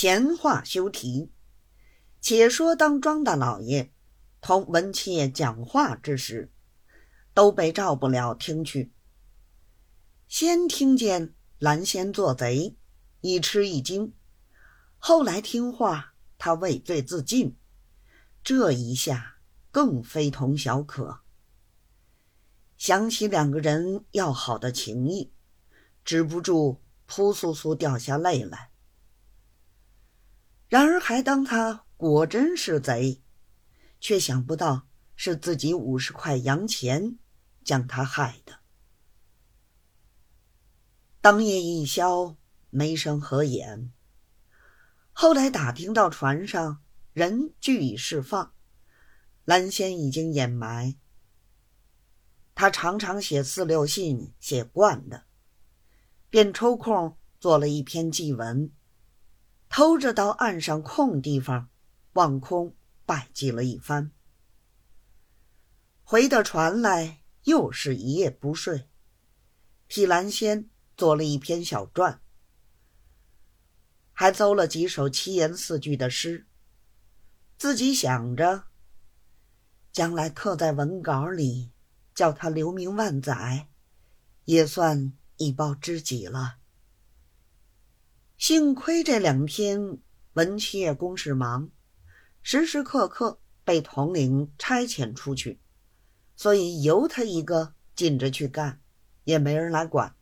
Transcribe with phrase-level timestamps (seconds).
[0.00, 1.30] 闲话休提，
[2.22, 3.92] 且说当庄大老爷
[4.40, 6.50] 同文七爷讲话之时，
[7.34, 8.94] 都被赵不了听去。
[10.26, 12.78] 先听见蓝仙做贼，
[13.20, 14.12] 一吃一惊；
[14.96, 17.54] 后来听话，他畏罪自尽。
[18.42, 19.36] 这一下
[19.70, 21.20] 更非同小可。
[22.78, 25.30] 想起两个人要好的情谊，
[26.02, 28.69] 止不住扑簌簌掉下泪来。
[30.70, 33.20] 然而还当他果真是贼，
[33.98, 37.18] 却想不到是自己五十块洋钱
[37.64, 38.60] 将他害的。
[41.20, 42.36] 当夜一宵，
[42.70, 43.92] 没生合眼。
[45.12, 46.80] 后来打听到船上
[47.12, 48.54] 人俱已释放，
[49.44, 50.94] 蓝仙已经掩埋。
[52.54, 55.24] 他常常写四六信，写惯的，
[56.30, 58.70] 便抽空做了一篇祭文，
[59.80, 61.70] 偷着到岸上空地方，
[62.12, 64.10] 望空拜祭了一番。
[66.04, 68.90] 回到船来，又是一夜不睡，
[69.88, 70.68] 替蓝仙。
[70.98, 72.20] 做了一篇小传，
[74.12, 76.46] 还诌了几首七言四句的诗。
[77.56, 78.64] 自己想着，
[79.92, 81.70] 将来刻在文稿里，
[82.14, 83.70] 叫他留名万载，
[84.44, 86.59] 也算一报知己了。
[88.40, 89.98] 幸亏这两天
[90.32, 91.68] 文七爷公事忙，
[92.40, 95.60] 时时刻刻被统领差遣出去，
[96.36, 98.80] 所以由他一个紧着去干，
[99.24, 100.16] 也没人来管。